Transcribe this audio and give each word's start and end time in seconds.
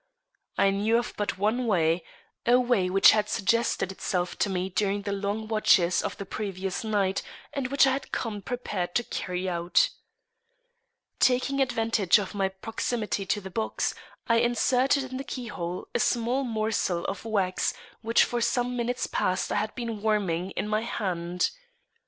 I 0.57 0.71
knew 0.71 0.97
of 0.97 1.13
but 1.15 1.37
one 1.37 1.67
way 1.67 2.03
a 2.47 2.59
way 2.59 2.89
which 2.89 3.11
had 3.11 3.29
suggested 3.29 3.91
itself 3.91 4.35
to 4.39 4.49
me 4.49 4.67
during 4.67 5.03
the 5.03 5.11
long 5.11 5.47
watches 5.47 6.01
of 6.01 6.17
the 6.17 6.25
previous 6.25 6.83
night, 6.83 7.21
and 7.53 7.67
which 7.67 7.85
I 7.85 7.91
had 7.91 8.11
come 8.11 8.41
prepared 8.41 8.95
to 8.95 9.03
carry 9.03 9.47
out. 9.47 9.89
Taking 11.19 11.61
advantage 11.61 12.17
of 12.17 12.33
my 12.33 12.49
proximity 12.49 13.27
to 13.27 13.39
the 13.41 13.51
box, 13.51 13.93
I 14.25 14.37
inserted 14.37 15.03
in 15.03 15.17
the 15.17 15.23
keyhole 15.23 15.87
a 15.93 15.99
small 15.99 16.43
morsel 16.45 17.05
of 17.05 17.23
wax 17.23 17.71
which 18.01 18.23
for 18.23 18.41
some 18.41 18.75
minutes 18.75 19.05
past 19.05 19.51
I 19.51 19.57
had 19.57 19.75
been 19.75 20.01
warming 20.01 20.49
in 20.57 20.67
my 20.67 20.81
hand. 20.81 21.51